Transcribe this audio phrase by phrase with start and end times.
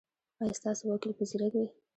[0.41, 1.67] ایا ستاسو وکیل به زیرک وي؟